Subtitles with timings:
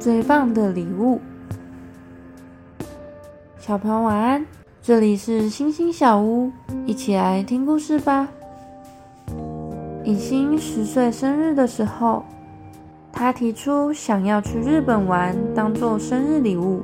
[0.00, 1.20] 最棒的礼物。
[3.58, 4.46] 小朋友晚安，
[4.80, 6.50] 这里是星星小屋，
[6.86, 8.26] 一起来听故事吧。
[10.02, 12.24] 以心十岁生日的时候，
[13.12, 16.80] 他提出想要去日本玩，当做生日礼物。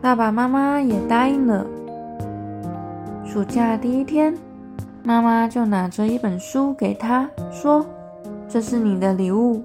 [0.00, 1.66] 爸爸妈妈也答应了。
[3.26, 4.34] 暑假第一天，
[5.02, 7.84] 妈妈就拿着一本书给他，说
[8.48, 9.62] ：“这是你的礼物，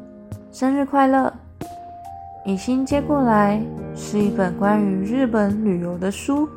[0.51, 1.33] 生日快乐。”
[2.43, 3.61] 以心接过来，
[3.95, 6.49] 是一本关于日本旅游的书。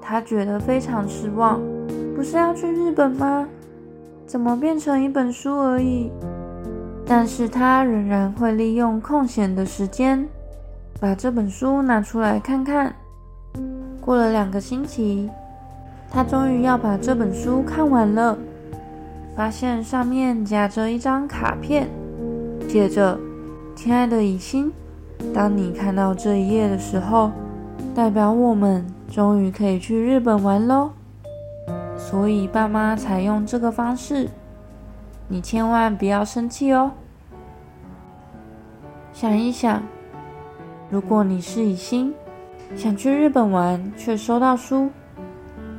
[0.00, 1.60] 他觉得非常失望，
[2.14, 3.48] 不是要去日本吗？
[4.26, 6.10] 怎么变成一本书而已？
[7.06, 10.28] 但是他仍然会利用空闲的时间，
[11.00, 12.94] 把这本书拿出来看看。
[14.00, 15.30] 过了两个星期。
[16.10, 18.36] 他终于要把这本书看完了，
[19.34, 21.88] 发现上面夹着一张卡片。
[22.68, 23.18] 接着，
[23.74, 24.70] 亲爱的以心，
[25.34, 27.30] 当你看到这一页的时候，
[27.94, 30.90] 代表我们终于可以去日本玩喽。
[31.96, 34.28] 所以爸妈采用这个方式，
[35.28, 36.90] 你千万不要生气哦。
[39.12, 39.82] 想一想，
[40.90, 42.12] 如果你是以心，
[42.74, 44.90] 想去日本玩，却收到书。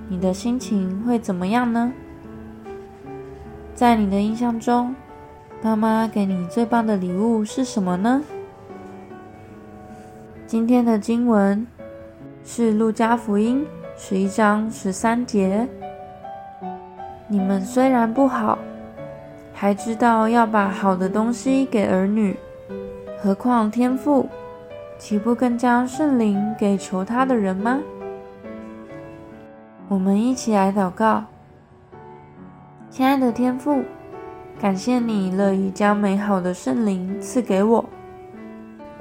[0.07, 1.91] 你的心情会怎么样呢？
[3.75, 4.95] 在你的印象中，
[5.61, 8.21] 妈妈给你最棒的礼物是什么呢？
[10.53, 11.65] 今天的经文
[12.45, 13.65] 是《路加福音》
[13.97, 15.67] 十一章十三节。
[17.27, 18.59] 你们虽然不好，
[19.51, 22.37] 还知道要把好的东西给儿女，
[23.19, 24.29] 何况天父，
[24.99, 27.79] 岂不更将圣灵给求他的人吗？
[29.87, 31.23] 我们一起来祷告，
[32.91, 33.81] 亲爱的天父，
[34.59, 37.83] 感谢你乐意将美好的圣灵赐给我。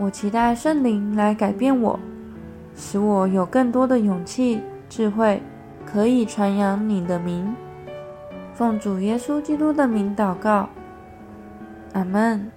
[0.02, 1.96] 我期待圣灵来改变我，
[2.74, 5.40] 使我有更多的勇气、智慧，
[5.86, 7.54] 可以传扬你的名。
[8.52, 10.68] 奉主耶稣基督的名祷告，
[11.92, 12.50] 阿门。